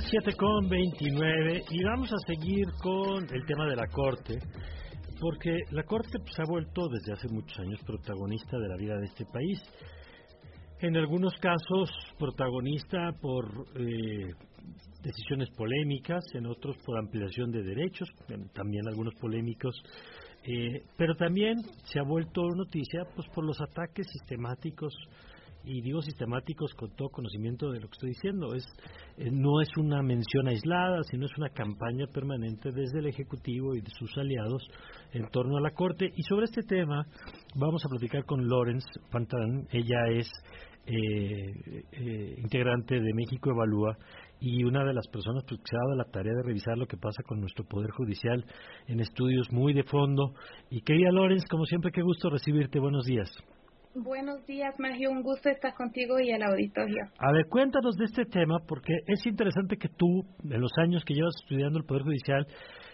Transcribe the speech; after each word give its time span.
7 0.00 0.32
con 0.36 0.68
29 0.68 1.62
y 1.70 1.84
vamos 1.84 2.12
a 2.12 2.18
seguir 2.26 2.66
con 2.82 3.22
el 3.32 3.46
tema 3.46 3.66
de 3.68 3.76
la 3.76 3.86
Corte, 3.86 4.38
porque 5.20 5.56
la 5.70 5.84
Corte 5.84 6.18
pues, 6.18 6.36
ha 6.40 6.50
vuelto 6.50 6.88
desde 6.88 7.12
hace 7.12 7.28
muchos 7.28 7.56
años 7.60 7.80
protagonista 7.86 8.58
de 8.58 8.68
la 8.68 8.76
vida 8.76 8.96
de 8.98 9.06
este 9.06 9.24
país. 9.26 9.62
En 10.80 10.96
algunos 10.96 11.34
casos 11.34 11.90
protagonista 12.18 13.12
por 13.20 13.46
eh, 13.76 14.32
decisiones 15.00 15.48
polémicas, 15.56 16.24
en 16.34 16.46
otros 16.46 16.76
por 16.84 16.98
ampliación 16.98 17.52
de 17.52 17.62
derechos, 17.62 18.08
también 18.52 18.88
algunos 18.88 19.14
polémicos, 19.14 19.76
eh, 20.42 20.82
pero 20.96 21.14
también 21.14 21.56
se 21.84 22.00
ha 22.00 22.02
vuelto 22.02 22.42
noticia 22.56 23.04
pues 23.14 23.28
por 23.28 23.44
los 23.44 23.60
ataques 23.60 24.06
sistemáticos 24.10 24.92
y 25.64 25.80
digo 25.80 26.00
sistemáticos 26.02 26.74
con 26.74 26.94
todo 26.94 27.08
conocimiento 27.08 27.70
de 27.70 27.80
lo 27.80 27.88
que 27.88 27.94
estoy 27.94 28.10
diciendo. 28.10 28.54
Es, 28.54 28.64
eh, 29.16 29.30
no 29.32 29.60
es 29.60 29.68
una 29.76 30.02
mención 30.02 30.48
aislada, 30.48 31.02
sino 31.10 31.26
es 31.26 31.36
una 31.38 31.48
campaña 31.48 32.06
permanente 32.12 32.70
desde 32.70 32.98
el 32.98 33.06
Ejecutivo 33.06 33.74
y 33.74 33.80
de 33.80 33.90
sus 33.90 34.16
aliados 34.18 34.62
en 35.12 35.28
torno 35.30 35.56
a 35.56 35.60
la 35.60 35.70
Corte. 35.70 36.10
Y 36.14 36.22
sobre 36.22 36.44
este 36.44 36.62
tema 36.62 37.06
vamos 37.54 37.84
a 37.84 37.88
platicar 37.88 38.24
con 38.24 38.46
Lorenz 38.46 38.84
Pantán. 39.10 39.66
Ella 39.70 40.08
es 40.10 40.28
eh, 40.86 41.82
eh, 41.92 42.34
integrante 42.38 43.00
de 43.00 43.14
México 43.14 43.50
Evalúa 43.50 43.96
y 44.38 44.64
una 44.64 44.84
de 44.84 44.92
las 44.92 45.08
personas 45.08 45.42
pues, 45.48 45.58
que 45.60 45.70
se 45.70 45.76
ha 45.76 45.86
dado 45.86 45.96
la 45.96 46.04
tarea 46.04 46.34
de 46.34 46.42
revisar 46.42 46.76
lo 46.76 46.86
que 46.86 46.98
pasa 46.98 47.22
con 47.26 47.40
nuestro 47.40 47.64
Poder 47.64 47.90
Judicial 47.90 48.44
en 48.86 49.00
estudios 49.00 49.50
muy 49.50 49.72
de 49.72 49.84
fondo. 49.84 50.34
Y 50.68 50.82
querida 50.82 51.10
Lorenz, 51.10 51.44
como 51.48 51.64
siempre, 51.64 51.90
qué 51.90 52.02
gusto 52.02 52.28
recibirte. 52.28 52.78
Buenos 52.78 53.06
días. 53.06 53.30
Buenos 53.96 54.44
días, 54.44 54.74
Magio. 54.80 55.08
Un 55.12 55.22
gusto 55.22 55.48
estar 55.48 55.72
contigo 55.74 56.18
y 56.18 56.28
el 56.30 56.42
auditorio. 56.42 57.04
A 57.16 57.30
ver, 57.30 57.46
cuéntanos 57.48 57.94
de 57.96 58.06
este 58.06 58.24
tema, 58.24 58.58
porque 58.66 58.92
es 59.06 59.24
interesante 59.24 59.76
que 59.76 59.88
tú, 59.88 60.24
en 60.42 60.60
los 60.60 60.72
años 60.78 61.04
que 61.04 61.14
llevas 61.14 61.34
estudiando 61.44 61.78
el 61.78 61.84
Poder 61.84 62.02
Judicial, 62.02 62.44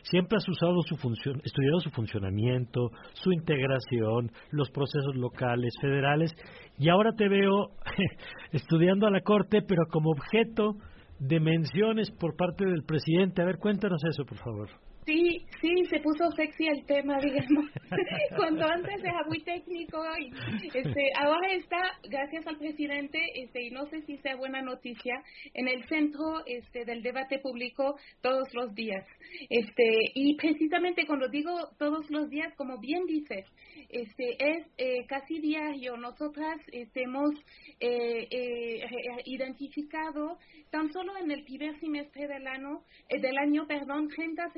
siempre 0.02 0.36
has 0.36 0.46
usado 0.46 0.82
su 0.82 0.96
función, 0.96 1.40
estudiado 1.42 1.80
su 1.80 1.88
funcionamiento, 1.88 2.90
su 3.14 3.32
integración, 3.32 4.30
los 4.50 4.70
procesos 4.70 5.16
locales, 5.16 5.72
federales, 5.80 6.34
y 6.78 6.90
ahora 6.90 7.12
te 7.16 7.30
veo 7.30 7.70
estudiando 8.52 9.06
a 9.06 9.10
la 9.10 9.22
Corte, 9.22 9.62
pero 9.62 9.84
como 9.90 10.10
objeto 10.10 10.74
de 11.18 11.40
menciones 11.40 12.10
por 12.10 12.36
parte 12.36 12.66
del 12.66 12.82
presidente. 12.84 13.40
A 13.40 13.46
ver, 13.46 13.56
cuéntanos 13.56 14.02
eso, 14.04 14.26
por 14.26 14.36
favor. 14.36 14.68
Sí, 15.06 15.46
sí, 15.60 15.84
se 15.88 16.00
puso 16.00 16.30
sexy 16.32 16.66
el 16.66 16.84
tema, 16.86 17.18
digamos. 17.20 17.66
Cuando 18.36 18.66
antes 18.66 19.02
era 19.02 19.22
muy 19.26 19.42
técnico 19.42 20.02
y 20.18 20.30
este, 20.66 21.10
ahora 21.18 21.52
está, 21.52 21.78
gracias 22.08 22.46
al 22.46 22.56
presidente, 22.56 23.18
este, 23.34 23.66
y 23.66 23.70
no 23.70 23.86
sé 23.86 24.02
si 24.02 24.16
sea 24.18 24.36
buena 24.36 24.62
noticia, 24.62 25.22
en 25.54 25.68
el 25.68 25.84
centro 25.88 26.44
este, 26.46 26.84
del 26.84 27.02
debate 27.02 27.38
público 27.38 27.96
todos 28.22 28.52
los 28.54 28.74
días. 28.74 29.04
Este, 29.48 30.12
y 30.14 30.36
precisamente 30.36 31.06
cuando 31.06 31.28
digo 31.28 31.52
todos 31.78 32.10
los 32.10 32.30
días, 32.30 32.54
como 32.56 32.78
bien 32.78 33.04
dices, 33.06 33.46
este, 33.90 34.36
es 34.38 34.66
eh, 34.78 35.06
casi 35.06 35.40
diario. 35.40 35.96
Nosotras 35.96 36.60
este, 36.72 37.02
hemos 37.02 37.34
eh, 37.80 38.26
eh, 38.30 38.80
identificado 39.26 40.38
tan 40.70 40.92
solo 40.92 41.16
en 41.16 41.30
el 41.30 41.42
primer 41.44 41.78
semestre 41.80 42.28
del 42.28 42.46
año, 42.46 42.82
del 43.10 43.36
año 43.38 43.66
perdón, 43.66 44.08
30 44.08 44.52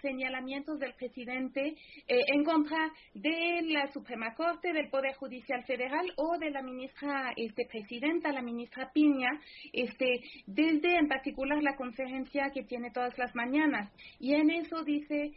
señalamientos 0.00 0.45
del 0.46 0.94
presidente 0.94 1.74
en 2.06 2.44
contra 2.44 2.92
de 3.14 3.62
la 3.62 3.92
Suprema 3.92 4.32
Corte, 4.34 4.72
del 4.72 4.88
Poder 4.90 5.14
Judicial 5.16 5.64
Federal 5.64 6.06
o 6.16 6.38
de 6.38 6.50
la 6.50 6.62
ministra 6.62 7.32
este, 7.36 7.66
presidenta, 7.66 8.30
la 8.30 8.42
ministra 8.42 8.90
Piña, 8.92 9.28
este, 9.72 10.20
desde 10.46 10.98
en 10.98 11.08
particular 11.08 11.60
la 11.62 11.74
conferencia 11.74 12.50
que 12.54 12.62
tiene 12.62 12.92
todas 12.92 13.18
las 13.18 13.34
mañanas. 13.34 13.92
Y 14.20 14.34
en 14.34 14.50
eso 14.50 14.84
dice, 14.84 15.32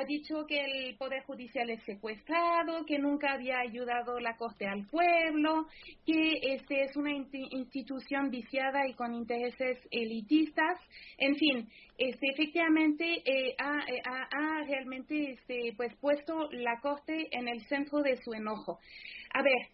ha 0.00 0.04
dicho 0.04 0.46
que 0.46 0.60
el 0.60 0.96
Poder 0.96 1.24
Judicial 1.24 1.68
es 1.70 1.82
secuestrado, 1.82 2.86
que 2.86 2.98
nunca 2.98 3.32
había 3.32 3.58
ayudado 3.58 4.20
la 4.20 4.36
Corte 4.36 4.66
al 4.66 4.86
pueblo, 4.86 5.66
que 6.06 6.54
este 6.54 6.84
es 6.84 6.96
una 6.96 7.10
institución 7.12 8.30
viciada 8.30 8.86
y 8.86 8.94
con 8.94 9.14
intereses 9.14 9.78
elitistas, 9.90 10.78
en 11.18 11.34
fin, 11.36 11.68
este, 11.96 12.26
efectivamente 12.28 13.04
eh, 13.04 13.50
eh, 13.50 13.54
ha, 13.56 14.43
realmente 14.64 15.32
este, 15.32 15.72
pues 15.76 15.94
puesto 16.00 16.48
la 16.52 16.80
Corte 16.80 17.28
en 17.30 17.48
el 17.48 17.60
centro 17.66 18.00
de 18.00 18.16
su 18.16 18.32
enojo. 18.32 18.78
A 19.32 19.42
ver, 19.42 19.68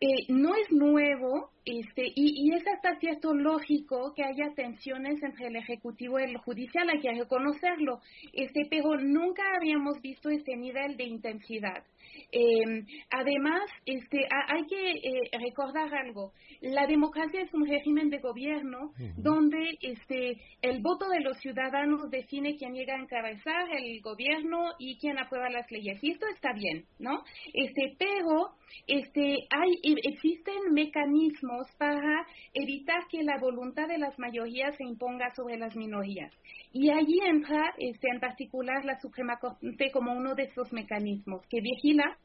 eh, 0.00 0.26
no 0.28 0.54
es 0.54 0.70
nuevo 0.70 1.50
este, 1.64 2.04
y, 2.14 2.54
es 2.54 2.64
hasta 2.68 3.00
cierto 3.00 3.34
lógico 3.34 4.14
que 4.14 4.22
haya 4.22 4.54
tensiones 4.54 5.20
entre 5.24 5.48
el 5.48 5.56
Ejecutivo 5.56 6.20
y 6.20 6.22
el 6.22 6.36
Judicial, 6.36 6.88
hay 6.88 7.00
que 7.00 7.12
reconocerlo, 7.12 8.00
este, 8.32 8.66
pero 8.70 8.96
nunca 8.96 9.42
habíamos 9.56 10.00
visto 10.00 10.30
este 10.30 10.56
nivel 10.56 10.96
de 10.96 11.04
intensidad. 11.04 11.82
Eh, 12.30 12.84
además, 13.10 13.62
este, 13.86 14.18
hay 14.48 14.66
que 14.66 14.90
eh, 14.90 15.30
recordar 15.38 15.92
algo. 15.94 16.32
La 16.60 16.86
democracia 16.86 17.40
es 17.40 17.52
un 17.54 17.66
régimen 17.66 18.10
de 18.10 18.18
gobierno 18.18 18.92
donde 19.16 19.78
este, 19.80 20.36
el 20.60 20.82
voto 20.82 21.08
de 21.08 21.20
los 21.20 21.38
ciudadanos 21.38 22.10
define 22.10 22.56
quién 22.56 22.74
llega 22.74 22.94
a 22.94 23.00
encabezar 23.00 23.68
el 23.76 24.00
gobierno 24.02 24.72
y 24.78 24.98
quién 24.98 25.18
aprueba 25.18 25.48
las 25.50 25.70
leyes. 25.70 26.02
Y 26.02 26.10
esto 26.10 26.26
está 26.34 26.52
bien, 26.52 26.84
¿no? 26.98 27.22
Este, 27.54 27.96
pero 27.98 28.50
este, 28.86 29.36
hay, 29.50 29.80
existen 30.04 30.72
mecanismos 30.72 31.66
para 31.78 32.26
evitar 32.54 33.06
que 33.08 33.22
la 33.22 33.38
voluntad 33.40 33.86
de 33.88 33.98
las 33.98 34.18
mayorías 34.18 34.76
se 34.76 34.84
imponga 34.84 35.32
sobre 35.34 35.56
las 35.56 35.74
minorías. 35.76 36.32
Y 36.72 36.90
allí 36.90 37.18
entra, 37.24 37.74
este, 37.78 38.08
en 38.12 38.20
particular, 38.20 38.84
la 38.84 39.00
Suprema 39.00 39.38
Corte 39.38 39.90
como 39.92 40.12
uno 40.12 40.34
de 40.34 40.44
esos 40.44 40.72
mecanismos 40.72 41.46
que 41.48 41.60
vigila 41.60 42.18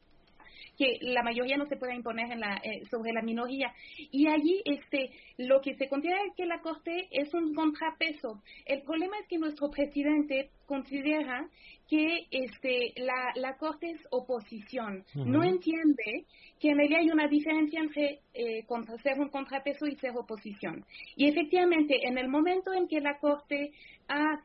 que 0.76 0.98
la 1.00 1.22
mayoría 1.22 1.56
no 1.56 1.66
se 1.66 1.76
pueda 1.76 1.94
imponer 1.94 2.30
en 2.32 2.40
la, 2.40 2.56
eh, 2.56 2.82
sobre 2.90 3.12
la 3.12 3.22
minoría. 3.22 3.72
Y 4.10 4.26
allí 4.26 4.62
este, 4.64 5.10
lo 5.38 5.60
que 5.60 5.74
se 5.74 5.88
considera 5.88 6.20
es 6.26 6.34
que 6.36 6.46
la 6.46 6.60
Corte 6.60 7.08
es 7.10 7.32
un 7.34 7.54
contrapeso. 7.54 8.42
El 8.66 8.82
problema 8.82 9.18
es 9.20 9.28
que 9.28 9.38
nuestro 9.38 9.70
presidente 9.70 10.50
considera 10.66 11.48
que 11.88 12.26
este, 12.30 12.92
la, 12.96 13.32
la 13.36 13.56
Corte 13.56 13.90
es 13.90 14.00
oposición. 14.10 15.04
No 15.14 15.44
entiende 15.44 16.24
que 16.58 16.70
en 16.70 16.78
realidad 16.78 17.00
hay 17.00 17.10
una 17.10 17.28
diferencia 17.28 17.80
entre 17.80 18.20
eh, 18.32 18.64
ser 19.02 19.20
un 19.20 19.28
contrapeso 19.28 19.86
y 19.86 19.96
ser 19.96 20.12
oposición. 20.16 20.84
Y 21.16 21.28
efectivamente, 21.28 22.06
en 22.06 22.18
el 22.18 22.28
momento 22.28 22.72
en 22.72 22.88
que 22.88 23.00
la 23.00 23.18
Corte 23.18 23.72
ha 24.08 24.40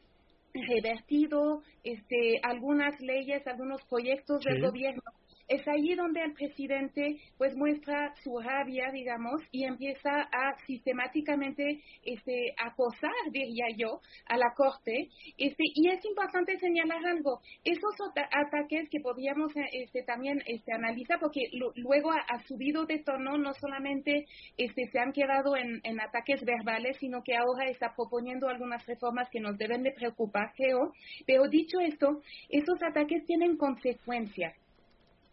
revertido 0.54 1.62
este, 1.84 2.40
algunas 2.44 3.00
leyes, 3.00 3.46
algunos 3.48 3.82
proyectos 3.86 4.44
del 4.44 4.62
gobierno 4.62 5.02
es 5.50 5.68
allí 5.68 5.96
donde 5.96 6.22
el 6.22 6.34
presidente 6.34 7.18
pues 7.38 7.56
muestra 7.56 8.14
su 8.24 8.40
rabia, 8.40 8.92
digamos, 8.94 9.42
y 9.52 9.66
empieza 9.66 10.12
a 10.32 10.56
sistemáticamente 10.68 11.82
este, 12.06 12.54
acosar, 12.58 13.12
diría 13.32 13.66
yo, 13.76 14.00
a 14.28 14.38
la 14.38 14.54
Corte. 14.56 15.10
Este, 15.38 15.64
y 15.74 15.90
es 15.90 16.06
importante 16.06 16.58
señalar 16.60 17.04
algo, 17.04 17.42
esos 17.64 17.96
ataques 18.32 18.90
que 18.90 19.00
podríamos 19.00 19.52
este, 19.74 20.04
también 20.04 20.42
este, 20.46 20.72
analizar, 20.72 21.20
porque 21.20 21.50
luego 21.76 22.12
ha, 22.12 22.40
subido 22.48 22.86
de 22.86 23.00
tono, 23.00 23.38
no 23.38 23.54
solamente 23.54 24.28
este, 24.56 24.88
se 24.92 25.00
han 25.00 25.12
quedado 25.12 25.58
en, 25.58 25.82
en 25.84 26.00
ataques 26.00 26.44
verbales, 26.46 26.98
sino 27.00 27.24
que 27.24 27.36
ahora 27.36 27.70
está 27.70 27.94
proponiendo 27.96 28.48
algunas 28.48 28.86
reformas 28.86 29.30
que 29.32 29.40
nos 29.40 29.58
deben 29.58 29.82
de 29.82 29.92
preocupar, 29.92 30.54
creo. 30.56 30.94
Pero 31.26 31.48
dicho 31.48 31.80
esto, 31.80 32.22
esos 32.50 32.82
ataques 32.84 33.26
tienen 33.26 33.58
consecuencias 33.58 34.54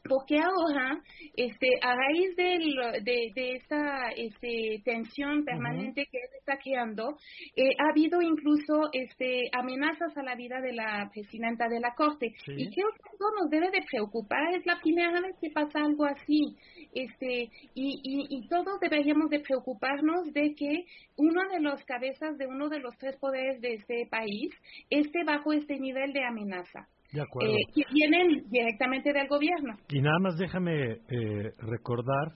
porque 0.08 0.38
ahora, 0.38 1.00
este, 1.36 1.68
a 1.82 1.94
raíz 1.94 2.36
de, 2.36 2.58
de, 3.02 3.32
de 3.34 3.52
esa 3.56 4.10
este, 4.16 4.82
tensión 4.84 5.44
permanente 5.44 6.06
que 6.10 6.18
se 6.30 6.38
está 6.38 6.58
creando, 6.58 7.16
eh, 7.56 7.70
ha 7.78 7.90
habido 7.90 8.20
incluso 8.22 8.90
este, 8.92 9.48
amenazas 9.52 10.16
a 10.16 10.22
la 10.22 10.34
vida 10.34 10.60
de 10.60 10.72
la 10.72 11.10
presidenta 11.12 11.68
de 11.68 11.80
la 11.80 11.94
Corte. 11.94 12.26
Y 12.46 12.70
creo 12.70 12.88
que 12.88 13.14
eso 13.14 13.24
nos 13.40 13.50
debe 13.50 13.70
de 13.70 13.84
preocupar. 13.90 14.54
Es 14.54 14.66
la 14.66 14.78
primera 14.80 15.20
vez 15.20 15.36
que 15.40 15.50
pasa 15.50 15.80
algo 15.80 16.04
así. 16.04 16.56
Este, 16.94 17.50
y, 17.74 18.00
y, 18.02 18.26
y 18.30 18.48
todos 18.48 18.80
deberíamos 18.80 19.28
de 19.30 19.40
preocuparnos 19.40 20.32
de 20.32 20.54
que 20.54 20.84
uno 21.16 21.42
de 21.50 21.60
los 21.60 21.82
cabezas 21.84 22.36
de 22.38 22.46
uno 22.46 22.68
de 22.68 22.80
los 22.80 22.96
tres 22.98 23.16
poderes 23.16 23.60
de 23.60 23.74
este 23.74 24.06
país 24.10 24.50
esté 24.90 25.24
bajo 25.24 25.52
este 25.52 25.78
nivel 25.78 26.12
de 26.12 26.24
amenaza. 26.24 26.88
De 27.16 27.22
acuerdo. 27.22 27.54
Eh, 27.54 27.64
que 27.74 27.82
vienen 27.94 28.44
directamente 28.50 29.10
del 29.10 29.26
gobierno. 29.26 29.74
Y 29.88 30.02
nada 30.02 30.18
más 30.20 30.36
déjame 30.36 30.92
eh, 30.92 31.50
recordar, 31.60 32.34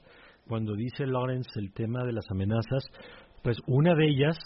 cuando 0.49 0.75
dice 0.75 1.07
Lawrence 1.07 1.51
el 1.57 1.71
tema 1.75 2.03
de 2.05 2.13
las 2.15 2.25
amenazas, 2.31 2.83
pues 3.43 3.59
una 3.67 3.95
de 3.95 4.09
ellas 4.09 4.37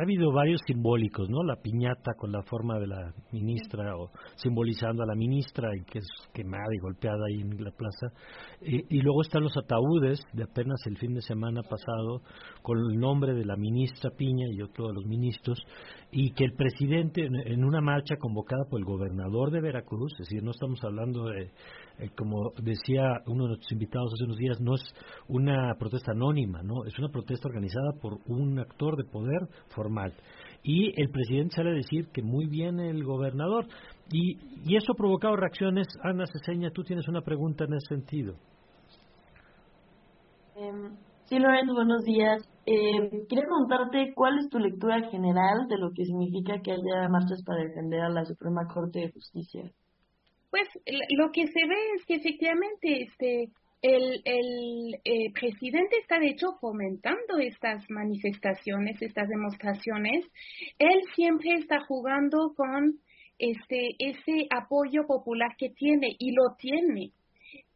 ha 0.00 0.02
habido 0.02 0.32
varios 0.32 0.60
simbólicos, 0.66 1.28
¿no? 1.28 1.42
La 1.42 1.56
piñata 1.56 2.12
con 2.16 2.32
la 2.32 2.42
forma 2.42 2.78
de 2.78 2.86
la 2.86 3.12
ministra 3.30 3.96
o 3.96 4.10
simbolizando 4.36 5.02
a 5.02 5.06
la 5.06 5.14
ministra 5.14 5.68
y 5.76 5.84
que 5.84 5.98
es 5.98 6.06
quemada 6.32 6.74
y 6.74 6.78
golpeada 6.78 7.24
ahí 7.28 7.42
en 7.42 7.62
la 7.62 7.70
plaza. 7.70 8.08
y 8.62 9.00
luego 9.00 9.22
están 9.22 9.42
los 9.42 9.56
ataúdes 9.56 10.20
de 10.32 10.44
apenas 10.44 10.80
el 10.86 10.96
fin 10.96 11.14
de 11.14 11.22
semana 11.22 11.62
pasado 11.62 12.22
con 12.62 12.78
el 12.78 12.98
nombre 12.98 13.34
de 13.34 13.44
la 13.44 13.56
ministra 13.56 14.10
Piña 14.10 14.46
y 14.50 14.62
otro 14.62 14.88
de 14.88 14.94
los 14.94 15.04
ministros 15.04 15.58
y 16.10 16.32
que 16.32 16.44
el 16.44 16.52
presidente 16.52 17.26
en 17.26 17.64
una 17.64 17.80
marcha 17.80 18.16
convocada 18.16 18.64
por 18.68 18.78
el 18.78 18.84
gobernador 18.84 19.50
de 19.50 19.62
Veracruz, 19.62 20.12
es 20.12 20.28
decir, 20.28 20.42
no 20.42 20.50
estamos 20.50 20.78
hablando 20.84 21.24
de, 21.24 21.44
eh, 21.98 22.10
como 22.14 22.52
decía 22.62 23.22
uno 23.26 23.44
de 23.44 23.48
nuestros 23.48 23.72
invitados 23.72 24.12
hace 24.12 24.24
unos 24.24 24.36
días, 24.36 24.60
no 24.60 24.74
es 24.74 24.82
una 25.28 25.74
protesta 25.78 26.12
anónima, 26.12 26.62
no, 26.62 26.84
es 26.84 26.98
una 26.98 27.08
protesta 27.08 27.48
organizada 27.48 27.92
por 28.00 28.18
un 28.26 28.58
actor 28.58 28.96
de 28.96 29.04
poder 29.04 29.48
formal. 29.82 30.12
Y 30.62 31.00
el 31.00 31.10
presidente 31.10 31.56
sale 31.56 31.70
a 31.70 31.74
decir 31.74 32.08
que 32.12 32.22
muy 32.22 32.46
bien 32.46 32.78
el 32.78 33.02
gobernador. 33.04 33.66
Y, 34.12 34.38
y 34.64 34.76
eso 34.76 34.92
ha 34.92 34.96
provocado 34.96 35.36
reacciones. 35.36 35.88
Ana 36.02 36.24
Ceseña, 36.26 36.70
tú 36.70 36.84
tienes 36.84 37.08
una 37.08 37.22
pregunta 37.22 37.64
en 37.64 37.74
ese 37.74 37.96
sentido. 37.96 38.34
Em, 40.54 40.94
sí, 41.24 41.38
Lorenzo, 41.38 41.74
buenos 41.74 42.04
días. 42.04 42.42
Eh, 42.66 43.26
quería 43.28 43.44
preguntarte 43.44 44.12
cuál 44.14 44.38
es 44.38 44.48
tu 44.50 44.58
lectura 44.58 45.10
general 45.10 45.66
de 45.68 45.78
lo 45.78 45.90
que 45.90 46.04
significa 46.04 46.60
que 46.62 46.72
haya 46.72 47.08
marchas 47.08 47.42
para 47.44 47.64
defender 47.64 48.00
a 48.00 48.10
la 48.10 48.24
Suprema 48.24 48.62
Corte 48.72 49.00
de 49.00 49.12
Justicia. 49.12 49.62
Pues 50.50 50.68
lo 51.16 51.32
que 51.32 51.46
se 51.46 51.66
ve 51.66 51.76
es 51.96 52.04
que 52.06 52.16
efectivamente 52.16 53.02
este 53.02 53.48
el, 53.82 54.22
el 54.24 54.94
eh, 55.04 55.32
presidente 55.32 55.96
está 56.00 56.18
de 56.18 56.28
hecho 56.28 56.52
fomentando 56.60 57.38
estas 57.40 57.84
manifestaciones, 57.90 59.02
estas 59.02 59.28
demostraciones. 59.28 60.24
Él 60.78 61.02
siempre 61.14 61.54
está 61.54 61.80
jugando 61.80 62.54
con 62.56 63.00
este 63.38 63.96
ese 63.98 64.46
apoyo 64.50 65.06
popular 65.06 65.56
que 65.58 65.70
tiene 65.70 66.14
y 66.18 66.32
lo 66.32 66.54
tiene 66.58 67.10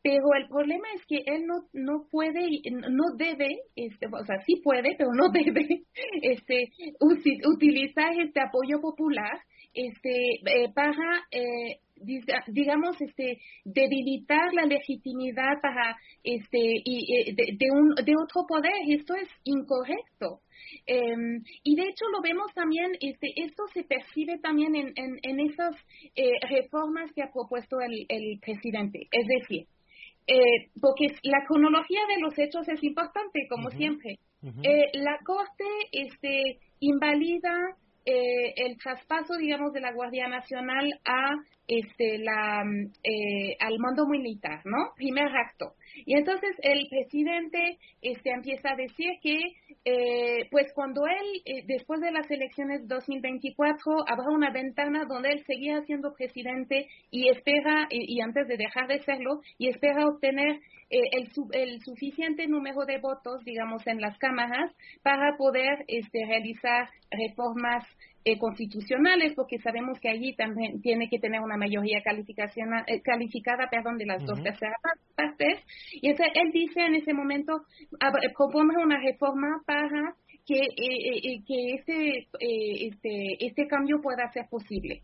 pero 0.06 0.26
el 0.38 0.46
problema 0.46 0.86
es 0.94 1.04
que 1.06 1.16
él 1.26 1.46
no 1.46 1.64
no 1.72 2.06
puede 2.08 2.60
no 2.70 3.16
debe 3.16 3.62
este 3.74 4.06
o 4.06 4.24
sea 4.24 4.40
sí 4.46 4.60
puede 4.62 4.94
pero 4.96 5.10
no 5.12 5.28
debe 5.32 5.82
este 6.22 6.70
utilizar 7.44 8.12
este 8.20 8.40
apoyo 8.40 8.80
popular 8.80 9.40
este 9.74 10.34
eh, 10.46 10.72
para 10.72 11.26
eh, 11.32 11.80
digamos 12.48 13.00
este 13.00 13.38
debilitar 13.64 14.52
la 14.52 14.64
legitimidad 14.66 15.60
para 15.62 15.96
este 16.22 16.58
y 16.84 17.14
eh, 17.14 17.34
de, 17.34 17.70
un 17.70 17.94
de 17.94 18.14
otro 18.22 18.46
poder. 18.46 18.72
Esto 18.88 19.14
es 19.14 19.28
incorrecto. 19.44 20.40
Em, 20.86 21.42
y 21.62 21.76
de 21.76 21.82
hecho 21.82 22.06
lo 22.12 22.20
vemos 22.22 22.52
también 22.54 22.92
este 23.00 23.28
esto 23.36 23.64
se 23.72 23.84
percibe 23.84 24.38
también 24.38 24.74
en 24.74 24.92
en, 24.96 25.18
en 25.22 25.40
esas 25.40 25.74
reformas 26.48 27.12
que 27.12 27.22
ha 27.22 27.30
propuesto 27.32 27.80
el, 27.80 28.06
el 28.08 28.38
presidente. 28.40 29.08
Es 29.10 29.26
decir 29.26 29.66
eh, 30.26 30.70
porque 30.80 31.06
la 31.22 31.44
cronología 31.46 32.00
de 32.08 32.20
los 32.20 32.36
hechos 32.36 32.68
es 32.68 32.82
importante, 32.82 33.46
como 33.48 33.70
siempre. 33.70 34.18
Eh, 34.62 34.90
la 34.94 35.18
Corte 35.24 35.64
este, 35.92 36.58
invalida 36.80 37.52
eh, 38.06 38.54
el 38.56 38.78
traspaso, 38.78 39.36
digamos, 39.36 39.72
de 39.72 39.80
la 39.80 39.92
Guardia 39.92 40.28
Nacional 40.28 40.88
a 41.04 41.34
este 41.66 42.18
la 42.18 42.62
eh, 43.02 43.56
al 43.58 43.78
mando 43.80 44.06
militar, 44.06 44.60
¿no? 44.64 44.92
Primer 44.94 45.26
acto. 45.36 45.72
Y 46.04 46.16
entonces 46.16 46.54
el 46.62 46.86
presidente 46.88 47.78
este 48.00 48.30
empieza 48.30 48.70
a 48.70 48.76
decir 48.76 49.10
que 49.20 49.36
eh, 49.88 50.48
pues 50.50 50.72
cuando 50.74 51.06
él 51.06 51.42
eh, 51.44 51.62
después 51.64 52.00
de 52.00 52.10
las 52.10 52.28
elecciones 52.28 52.88
2024 52.88 54.04
habrá 54.08 54.30
una 54.30 54.50
ventana 54.50 55.04
donde 55.04 55.28
él 55.28 55.44
seguía 55.46 55.80
siendo 55.82 56.12
presidente 56.12 56.88
y 57.12 57.28
espera 57.28 57.86
y, 57.88 58.20
antes 58.20 58.48
de 58.48 58.56
dejar 58.56 58.88
de 58.88 58.98
serlo 59.04 59.42
y 59.58 59.68
espera 59.68 60.08
obtener 60.08 60.58
el, 60.90 61.28
el 61.52 61.80
suficiente 61.82 62.48
número 62.48 62.84
de 62.84 62.98
votos, 62.98 63.44
digamos, 63.44 63.86
en 63.86 64.00
las 64.00 64.18
cámaras 64.18 64.72
para 65.04 65.36
poder 65.36 65.84
este, 65.86 66.26
realizar 66.26 66.88
reformas 67.08 67.84
eh, 68.28 68.38
constitucionales, 68.40 69.34
porque 69.36 69.60
sabemos 69.60 70.00
que 70.00 70.08
allí 70.08 70.34
también 70.34 70.80
tiene 70.80 71.08
que 71.08 71.20
tener 71.20 71.40
una 71.40 71.56
mayoría 71.56 72.02
calificación, 72.02 72.70
eh, 72.88 73.00
calificada 73.00 73.70
perdón, 73.70 73.98
de 73.98 74.06
las 74.06 74.26
dos 74.26 74.42
terceras 74.42 74.80
partes. 75.14 75.62
Y 75.92 76.08
entonces 76.08 76.34
él 76.34 76.50
dice 76.50 76.80
en 76.80 76.96
ese 76.96 77.14
momento, 77.14 77.62
propone 78.36 78.82
una 78.82 78.98
reforma 78.98 79.62
para 79.64 80.16
que, 80.44 80.58
eh, 80.58 81.42
que 81.46 81.74
este, 81.74 82.28
este, 82.40 83.46
este 83.46 83.68
cambio 83.68 84.00
pueda 84.00 84.28
ser 84.32 84.46
posible 84.50 85.02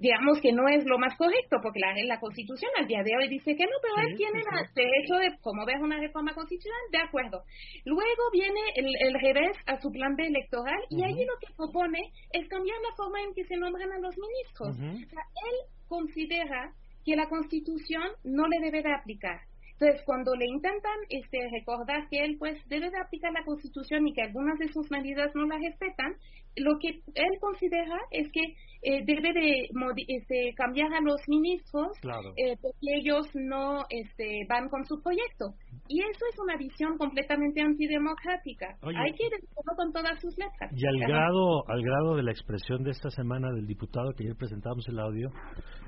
digamos 0.00 0.40
que 0.40 0.52
no 0.52 0.66
es 0.68 0.84
lo 0.86 0.98
más 0.98 1.14
correcto, 1.16 1.58
porque 1.62 1.78
la, 1.78 1.94
la 2.04 2.18
Constitución 2.18 2.70
al 2.78 2.86
día 2.86 3.02
de 3.02 3.12
hoy 3.16 3.28
dice 3.28 3.54
que 3.54 3.64
no, 3.64 3.76
pero 3.82 4.08
él 4.08 4.16
tiene 4.16 4.40
el 4.40 4.74
derecho 4.74 5.14
de 5.16 5.36
promover 5.42 5.76
una 5.82 6.00
reforma 6.00 6.34
constitucional, 6.34 6.80
de 6.90 6.98
acuerdo. 6.98 7.44
Luego 7.84 8.22
viene 8.32 8.60
el, 8.76 8.88
el 8.98 9.14
revés 9.20 9.56
a 9.66 9.78
su 9.80 9.92
plan 9.92 10.16
de 10.16 10.26
electoral 10.26 10.80
y 10.88 11.04
allí 11.04 11.24
lo 11.24 11.36
que 11.38 11.52
propone 11.54 12.00
es 12.32 12.48
cambiar 12.48 12.78
la 12.80 12.96
forma 12.96 13.20
en 13.20 13.34
que 13.34 13.44
se 13.44 13.56
nombran 13.56 13.92
a 13.92 13.98
los 13.98 14.16
ministros. 14.16 14.76
o 14.76 15.08
sea, 15.08 15.22
él 15.44 15.56
considera 15.86 16.72
que 17.04 17.16
la 17.16 17.28
Constitución 17.28 18.08
no 18.24 18.46
le 18.48 18.60
debe 18.60 18.82
de 18.82 18.92
aplicar. 18.92 19.40
Entonces, 19.80 20.04
cuando 20.04 20.34
le 20.34 20.46
intentan 20.46 20.92
este, 21.08 21.48
recordar 21.50 22.06
que 22.10 22.22
él 22.22 22.36
pues 22.38 22.58
debe 22.68 22.90
de 22.90 22.98
aplicar 22.98 23.32
la 23.32 23.44
Constitución 23.44 24.06
y 24.06 24.12
que 24.12 24.22
algunas 24.22 24.58
de 24.58 24.68
sus 24.68 24.90
medidas 24.90 25.34
no 25.34 25.46
la 25.46 25.56
respetan, 25.56 26.16
lo 26.56 26.78
que 26.78 27.00
él 27.14 27.38
considera 27.40 27.98
es 28.10 28.30
que 28.30 28.42
eh, 28.82 29.02
debe 29.04 29.32
de 29.32 29.68
este, 30.08 30.52
cambiar 30.54 30.92
a 30.92 31.00
los 31.00 31.26
ministros 31.28 31.96
eh, 32.36 32.56
porque 32.60 32.94
ellos 32.94 33.26
no 33.34 33.86
este, 33.88 34.44
van 34.48 34.68
con 34.68 34.84
su 34.84 35.02
proyecto. 35.02 35.54
Y 35.90 35.98
eso 35.98 36.24
es 36.32 36.38
una 36.38 36.56
visión 36.56 36.96
completamente 36.96 37.60
antidemocrática. 37.60 38.76
Hay 38.80 39.12
que 39.12 39.24
decirlo 39.24 39.74
con 39.76 39.92
todas 39.92 40.20
sus 40.20 40.38
letras. 40.38 40.70
Y 40.72 40.86
al 40.86 40.98
grado, 41.00 41.68
al 41.68 41.82
grado 41.82 42.14
de 42.14 42.22
la 42.22 42.30
expresión 42.30 42.84
de 42.84 42.92
esta 42.92 43.10
semana 43.10 43.50
del 43.50 43.66
diputado 43.66 44.12
que 44.16 44.22
ayer 44.22 44.36
presentamos 44.36 44.86
el 44.86 45.00
audio, 45.00 45.30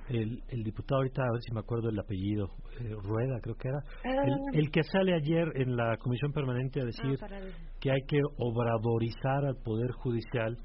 el, 0.08 0.42
el 0.48 0.64
diputado 0.64 1.02
ahorita, 1.02 1.22
a 1.22 1.32
ver 1.32 1.40
si 1.42 1.54
me 1.54 1.60
acuerdo 1.60 1.88
el 1.88 2.00
apellido, 2.00 2.48
eh, 2.80 2.96
Rueda 3.00 3.38
creo 3.40 3.54
que 3.54 3.68
era, 3.68 3.78
el, 4.02 4.32
ah. 4.32 4.36
el, 4.54 4.70
que 4.72 4.82
sale 4.82 5.14
ayer 5.14 5.52
en 5.54 5.76
la 5.76 5.96
Comisión 5.98 6.32
Permanente 6.32 6.80
a 6.80 6.84
decir 6.84 7.16
ah, 7.22 7.28
que 7.80 7.92
hay 7.92 8.02
que 8.08 8.18
obradorizar 8.38 9.44
al 9.44 9.54
Poder 9.62 9.92
Judicial 9.92 10.56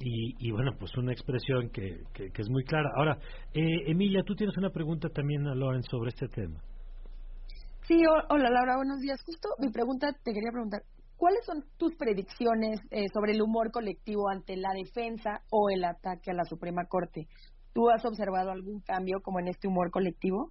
y, 0.00 0.50
bueno, 0.50 0.72
pues 0.78 0.90
una 0.96 1.12
expresión 1.12 1.70
que, 1.70 1.98
que, 2.12 2.30
es 2.34 2.50
muy 2.50 2.64
clara. 2.64 2.90
Ahora, 2.96 3.16
eh, 3.54 3.90
Emilia, 3.90 4.22
tú 4.26 4.34
tienes 4.34 4.56
una 4.56 4.70
pregunta 4.70 5.08
también 5.08 5.46
a 5.46 5.54
Loren 5.54 5.82
sobre 5.82 6.08
este 6.08 6.28
tema. 6.28 6.60
Sí, 7.86 8.00
hola 8.30 8.48
Laura, 8.48 8.76
buenos 8.76 9.00
días. 9.00 9.22
Justo 9.26 9.50
mi 9.58 9.70
pregunta 9.70 10.10
te 10.24 10.32
quería 10.32 10.50
preguntar, 10.50 10.84
¿cuáles 11.18 11.44
son 11.44 11.64
tus 11.76 11.94
predicciones 11.96 12.80
eh, 12.90 13.08
sobre 13.12 13.32
el 13.32 13.42
humor 13.42 13.70
colectivo 13.72 14.30
ante 14.30 14.56
la 14.56 14.70
defensa 14.72 15.42
o 15.50 15.68
el 15.68 15.84
ataque 15.84 16.30
a 16.30 16.34
la 16.34 16.44
Suprema 16.44 16.86
Corte? 16.86 17.26
¿Tú 17.74 17.90
has 17.90 18.02
observado 18.06 18.52
algún 18.52 18.80
cambio 18.80 19.20
como 19.20 19.38
en 19.38 19.48
este 19.48 19.68
humor 19.68 19.90
colectivo? 19.90 20.50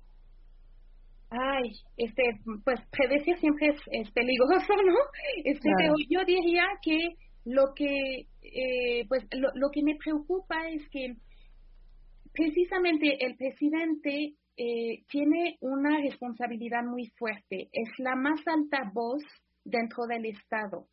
Ay, 1.31 1.72
este, 1.98 2.22
pues 2.63 2.79
predecir 2.91 3.36
siempre 3.39 3.69
es, 3.88 4.12
peligroso, 4.12 4.67
¿no? 4.86 4.96
Este, 5.43 5.69
pero 5.75 5.96
yo 6.07 6.24
diría 6.25 6.65
que 6.84 7.00
lo 7.46 7.74
que, 7.75 8.27
eh, 8.43 9.07
pues, 9.07 9.24
lo, 9.31 9.50
lo 9.55 9.72
que 9.72 9.81
me 9.81 9.96
preocupa 9.96 10.69
es 10.69 10.88
que 10.91 11.15
precisamente 12.33 13.25
el 13.25 13.35
presidente 13.35 14.33
eh, 14.57 15.03
tiene 15.09 15.57
una 15.61 15.97
responsabilidad 15.97 16.83
muy 16.83 17.07
fuerte. 17.17 17.69
Es 17.71 17.89
la 17.97 18.15
más 18.15 18.39
alta 18.45 18.91
voz 18.93 19.23
dentro 19.63 20.05
del 20.07 20.25
Estado. 20.25 20.87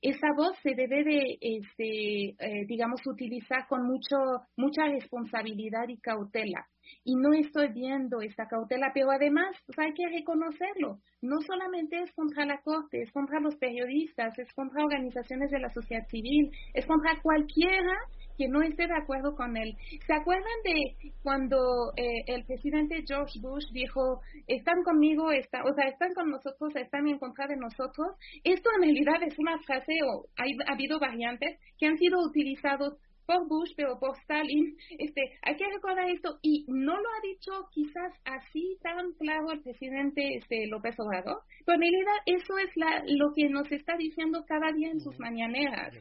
Esa 0.00 0.32
voz 0.36 0.56
se 0.62 0.74
debe 0.74 1.04
de, 1.04 1.38
este, 1.40 2.28
eh, 2.38 2.66
digamos, 2.66 3.00
utilizar 3.06 3.66
con 3.68 3.86
mucho, 3.86 4.16
mucha 4.56 4.86
responsabilidad 4.86 5.88
y 5.88 5.98
cautela. 5.98 6.66
Y 7.04 7.16
no 7.16 7.32
estoy 7.32 7.68
viendo 7.72 8.20
esta 8.20 8.46
cautela, 8.46 8.90
pero 8.94 9.10
además 9.10 9.56
pues, 9.66 9.78
hay 9.78 9.92
que 9.94 10.08
reconocerlo. 10.08 10.98
No 11.22 11.40
solamente 11.40 12.00
es 12.00 12.12
contra 12.12 12.44
la 12.44 12.60
Corte, 12.62 13.02
es 13.02 13.12
contra 13.12 13.40
los 13.40 13.56
periodistas, 13.56 14.38
es 14.38 14.52
contra 14.54 14.84
organizaciones 14.84 15.50
de 15.50 15.60
la 15.60 15.70
sociedad 15.70 16.06
civil, 16.08 16.50
es 16.74 16.86
contra 16.86 17.20
cualquiera 17.22 17.96
que 18.36 18.48
no 18.48 18.62
esté 18.62 18.86
de 18.86 18.96
acuerdo 18.96 19.34
con 19.34 19.56
él. 19.56 19.76
¿Se 20.06 20.12
acuerdan 20.12 20.44
de 20.64 21.12
cuando 21.22 21.92
eh, 21.96 22.24
el 22.26 22.44
presidente 22.44 23.04
George 23.06 23.38
Bush 23.40 23.64
dijo, 23.72 24.20
están 24.46 24.82
conmigo, 24.82 25.30
está, 25.30 25.62
o 25.62 25.72
sea, 25.74 25.88
están 25.88 26.12
con 26.14 26.30
nosotros, 26.30 26.74
están 26.76 27.06
en 27.08 27.18
contra 27.18 27.46
de 27.46 27.56
nosotros? 27.56 28.16
Esto 28.42 28.70
en 28.76 28.82
realidad 28.82 29.22
es 29.22 29.38
una 29.38 29.58
frase, 29.60 29.92
o 30.06 30.26
ha 30.36 30.72
habido 30.72 30.98
variantes 30.98 31.58
que 31.78 31.86
han 31.86 31.98
sido 31.98 32.20
utilizados 32.20 32.94
por 33.26 33.48
Bush, 33.48 33.72
pero 33.76 33.98
por 33.98 34.16
Stalin, 34.18 34.76
este, 34.98 35.22
hay 35.42 35.56
que 35.56 35.66
recordar 35.72 36.08
esto, 36.10 36.38
y 36.42 36.64
no 36.68 36.94
lo 36.94 37.08
ha 37.08 37.20
dicho 37.22 37.52
quizás 37.72 38.12
así 38.24 38.76
tan 38.82 39.12
claro 39.14 39.52
el 39.52 39.62
presidente 39.62 40.36
este, 40.36 40.66
López 40.66 40.94
Obrador, 40.98 41.42
pero 41.64 41.76
en 41.76 41.80
realidad 41.80 42.16
eso 42.26 42.58
es 42.58 42.70
la, 42.76 43.02
lo 43.06 43.32
que 43.34 43.48
nos 43.48 43.70
está 43.70 43.96
diciendo 43.96 44.44
cada 44.46 44.72
día 44.72 44.90
en 44.90 45.00
sus 45.00 45.18
mañaneras. 45.18 45.94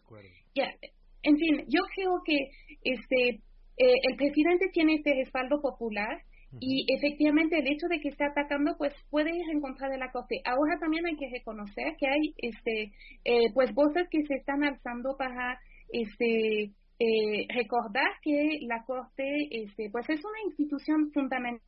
en 1.24 1.38
fin, 1.38 1.66
yo 1.68 1.82
creo 1.96 2.22
que 2.26 2.50
este 2.84 3.42
eh, 3.78 3.96
el 4.10 4.16
presidente 4.18 4.70
tiene 4.72 4.96
este 4.96 5.16
respaldo 5.16 5.60
popular 5.62 6.22
y 6.60 6.86
efectivamente 6.94 7.58
el 7.58 7.68
hecho 7.68 7.88
de 7.88 8.00
que 8.00 8.10
esté 8.10 8.26
atacando 8.26 8.76
pues 8.78 8.94
puede 9.10 9.36
ir 9.36 9.50
en 9.52 9.60
contra 9.60 9.90
de 9.90 9.98
la 9.98 10.12
corte. 10.12 10.42
Ahora 10.46 10.78
también 10.80 11.06
hay 11.08 11.16
que 11.16 11.30
reconocer 11.32 11.96
que 11.98 12.08
hay 12.08 12.34
este 12.38 12.92
eh, 13.24 13.52
pues 13.54 13.74
voces 13.74 14.08
que 14.12 14.24
se 14.28 14.36
están 14.36 14.64
alzando 14.64 15.16
para 15.18 15.60
este 15.90 16.72
eh, 17.04 17.48
recordar 17.54 18.08
que 18.22 18.60
la 18.62 18.84
corte 18.86 19.24
este 19.52 19.90
pues 19.92 20.10
es 20.10 20.20
una 20.24 20.42
institución 20.48 21.12
fundamental. 21.12 21.68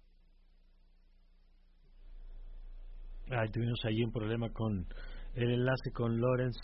Ay, 3.30 3.50
tuvimos 3.52 3.84
ahí 3.86 4.04
un 4.04 4.12
problema 4.12 4.50
con 4.52 4.88
el 5.36 5.52
enlace 5.52 5.92
con 5.92 6.20
Lorenz 6.20 6.56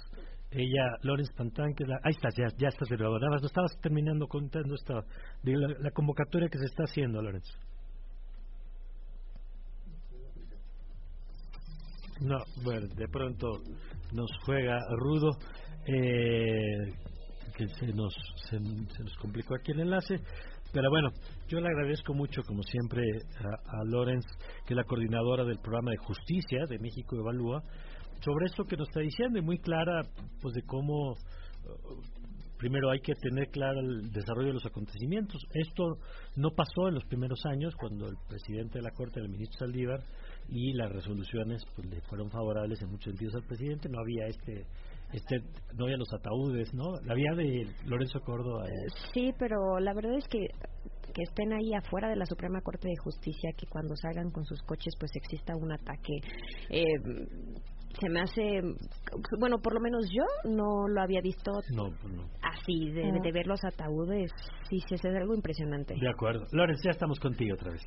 ella, 0.51 0.97
Lorenz 1.03 1.31
Pantán, 1.31 1.73
que 1.73 1.85
la, 1.85 1.95
ahí 2.03 2.11
estás, 2.11 2.35
ya, 2.35 2.47
ya 2.57 2.67
estás 2.67 2.89
de 2.89 2.97
nuevo. 2.97 3.17
Nada 3.19 3.37
no 3.39 3.47
estabas 3.47 3.71
terminando 3.81 4.27
contando 4.27 4.75
esta, 4.75 4.95
de 5.43 5.53
la, 5.79 5.91
convocatoria 5.91 6.49
que 6.49 6.57
se 6.57 6.65
está 6.65 6.83
haciendo, 6.83 7.21
Lorenz. 7.21 7.47
No, 12.19 12.37
bueno, 12.63 12.87
de 12.87 13.07
pronto 13.07 13.47
nos 14.13 14.29
juega 14.45 14.77
rudo, 14.97 15.37
eh, 15.87 16.93
se 17.67 17.87
nos, 17.87 18.13
se, 18.49 18.59
nos 18.59 19.15
complicó 19.19 19.55
aquí 19.55 19.71
el 19.71 19.81
enlace, 19.81 20.15
pero 20.71 20.89
bueno, 20.89 21.09
yo 21.47 21.59
le 21.59 21.67
agradezco 21.67 22.13
mucho, 22.13 22.41
como 22.43 22.63
siempre, 22.63 23.03
a, 23.39 23.79
a 23.79 23.83
Lorenz, 23.85 24.25
que 24.65 24.73
es 24.73 24.77
la 24.77 24.83
coordinadora 24.83 25.43
del 25.43 25.59
programa 25.59 25.91
de 25.91 25.97
justicia 25.97 26.65
de 26.67 26.79
México 26.79 27.15
Evalúa, 27.15 27.61
sobre 28.23 28.45
esto 28.45 28.63
que 28.63 28.77
nos 28.77 28.87
está 28.87 29.01
diciendo 29.01 29.39
y 29.39 29.41
muy 29.41 29.57
clara, 29.59 30.01
pues 30.41 30.53
de 30.53 30.61
cómo 30.63 31.15
primero 32.61 32.91
hay 32.91 32.99
que 32.99 33.13
tener 33.15 33.49
claro 33.49 33.79
el 33.79 34.11
desarrollo 34.11 34.49
de 34.49 34.53
los 34.53 34.65
acontecimientos. 34.65 35.41
Esto 35.51 35.97
no 36.35 36.51
pasó 36.51 36.89
en 36.89 36.93
los 36.93 37.03
primeros 37.05 37.43
años 37.45 37.73
cuando 37.75 38.07
el 38.07 38.15
presidente 38.29 38.77
de 38.77 38.83
la 38.83 38.91
Corte 38.91 39.19
el 39.19 39.29
ministro 39.29 39.65
Saldívar 39.65 39.99
y 40.47 40.73
las 40.73 40.91
resoluciones 40.91 41.63
pues 41.75 41.89
le 41.89 42.01
fueron 42.01 42.29
favorables 42.29 42.79
en 42.83 42.91
muchos 42.91 43.13
sentidos 43.13 43.33
al 43.35 43.47
presidente, 43.47 43.89
no 43.89 43.99
había 43.99 44.27
este 44.27 44.67
este 45.13 45.41
no 45.75 45.85
había 45.85 45.97
los 45.97 46.13
ataúdes, 46.13 46.73
¿no? 46.73 46.99
La 47.05 47.13
había 47.13 47.31
de 47.35 47.67
Lorenzo 47.85 48.19
Córdoba. 48.21 48.65
Sí, 49.13 49.31
pero 49.37 49.79
la 49.79 49.93
verdad 49.93 50.17
es 50.17 50.27
que 50.27 50.47
que 51.13 51.23
estén 51.23 51.51
ahí 51.51 51.73
afuera 51.73 52.07
de 52.07 52.15
la 52.15 52.25
Suprema 52.25 52.61
Corte 52.61 52.87
de 52.87 52.95
Justicia, 52.95 53.51
que 53.57 53.67
cuando 53.67 53.97
salgan 53.97 54.31
con 54.31 54.45
sus 54.45 54.61
coches 54.61 54.93
pues 54.97 55.11
exista 55.13 55.57
un 55.57 55.73
ataque 55.73 56.13
eh, 56.69 56.85
se 57.99 58.09
me 58.09 58.21
hace, 58.21 58.61
bueno, 59.39 59.57
por 59.61 59.73
lo 59.73 59.79
menos 59.79 60.09
yo 60.11 60.23
no 60.49 60.87
lo 60.87 61.01
había 61.01 61.21
visto 61.21 61.51
pues 61.51 61.93
así, 62.41 62.91
de, 62.91 63.31
ver 63.31 63.47
los 63.47 63.63
ataúdes, 63.63 64.31
sí, 64.69 64.79
sí, 64.87 64.95
es 64.95 65.05
algo 65.05 65.35
impresionante. 65.35 65.95
De 65.99 66.09
acuerdo. 66.09 66.45
Lorenz, 66.51 66.79
ya 66.83 66.91
estamos 66.91 67.19
contigo 67.19 67.55
otra 67.55 67.71
vez. 67.71 67.81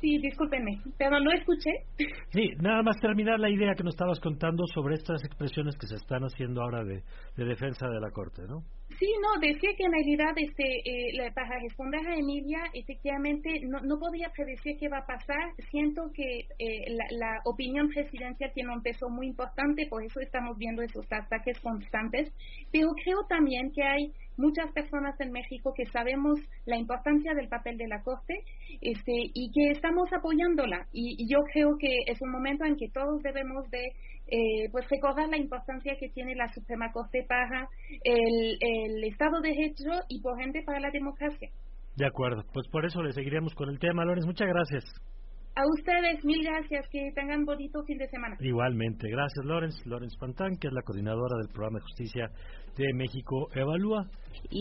Sí, 0.00 0.18
discúlpenme, 0.18 0.80
pero 0.96 1.18
no 1.20 1.30
escuché. 1.32 1.70
Sí, 2.30 2.50
nada 2.60 2.82
más 2.82 2.96
terminar 3.00 3.40
la 3.40 3.50
idea 3.50 3.74
que 3.74 3.82
nos 3.82 3.94
estabas 3.94 4.20
contando 4.20 4.64
sobre 4.72 4.94
estas 4.94 5.24
expresiones 5.24 5.76
que 5.76 5.86
se 5.86 5.96
están 5.96 6.22
haciendo 6.22 6.62
ahora 6.62 6.84
de, 6.84 7.02
de 7.36 7.44
defensa 7.44 7.88
de 7.88 8.00
la 8.00 8.10
Corte, 8.10 8.42
¿no? 8.46 8.62
Sí, 8.98 9.06
no, 9.22 9.40
decía 9.40 9.70
que 9.76 9.84
en 9.84 9.92
realidad, 9.92 10.32
este, 10.36 10.64
eh, 10.64 11.30
para 11.32 11.60
responder 11.60 12.00
a 12.04 12.16
Emilia, 12.16 12.58
efectivamente, 12.74 13.60
no, 13.64 13.80
no 13.80 13.98
podía 14.00 14.28
predecir 14.30 14.76
qué 14.76 14.88
va 14.88 14.98
a 14.98 15.06
pasar. 15.06 15.52
Siento 15.70 16.10
que 16.12 16.46
eh, 16.58 16.90
la, 16.90 17.04
la, 17.10 17.40
opinión 17.44 17.88
presidencial 17.90 18.52
tiene 18.52 18.74
un 18.74 18.82
peso 18.82 19.08
muy 19.08 19.28
importante, 19.28 19.86
por 19.86 20.02
eso 20.02 20.18
estamos 20.18 20.58
viendo 20.58 20.82
esos 20.82 21.06
ataques 21.12 21.60
constantes, 21.60 22.32
pero 22.72 22.90
creo 23.04 23.24
también 23.28 23.70
que 23.70 23.84
hay 23.84 24.12
muchas 24.38 24.70
personas 24.72 25.20
en 25.20 25.32
México 25.32 25.74
que 25.76 25.84
sabemos 25.86 26.40
la 26.64 26.78
importancia 26.78 27.34
del 27.34 27.48
papel 27.48 27.76
de 27.76 27.88
la 27.88 28.02
Corte 28.02 28.44
este, 28.80 29.12
y 29.34 29.50
que 29.52 29.72
estamos 29.72 30.10
apoyándola. 30.12 30.86
Y, 30.92 31.28
yo 31.28 31.40
creo 31.52 31.76
que 31.76 32.04
es 32.06 32.22
un 32.22 32.30
momento 32.30 32.64
en 32.64 32.76
que 32.76 32.88
todos 32.88 33.20
debemos 33.22 33.68
de 33.70 33.92
eh, 34.30 34.68
pues 34.70 34.88
recordar 34.88 35.28
la 35.28 35.36
importancia 35.36 35.96
que 35.98 36.08
tiene 36.10 36.34
la 36.34 36.48
Suprema 36.52 36.92
Corte 36.92 37.24
para 37.28 37.68
el, 38.04 38.58
el 38.60 38.87
Estado 39.04 39.40
de 39.40 39.50
Derecho 39.50 39.90
y 40.08 40.20
por 40.20 40.40
ende 40.40 40.62
para 40.62 40.80
la 40.80 40.90
democracia. 40.90 41.48
De 41.96 42.06
acuerdo, 42.06 42.44
pues 42.52 42.68
por 42.68 42.84
eso 42.86 43.02
le 43.02 43.12
seguiremos 43.12 43.54
con 43.54 43.68
el 43.68 43.78
tema, 43.78 44.04
Lorenz. 44.04 44.26
Muchas 44.26 44.48
gracias. 44.48 44.84
A 45.56 45.66
ustedes, 45.66 46.24
mil 46.24 46.40
gracias. 46.44 46.88
Que 46.90 47.10
tengan 47.16 47.44
bonito 47.44 47.82
fin 47.84 47.98
de 47.98 48.06
semana. 48.08 48.36
Igualmente. 48.38 49.10
Gracias, 49.10 49.44
Lorenz. 49.44 49.74
Lorenz 49.84 50.16
Pantán, 50.16 50.56
que 50.56 50.68
es 50.68 50.72
la 50.72 50.82
coordinadora 50.82 51.36
del 51.38 51.48
programa 51.48 51.78
de 51.78 51.82
justicia 51.82 52.30
de 52.76 52.86
México 52.94 53.48
Evalúa. 53.52 54.06
Y 54.50 54.56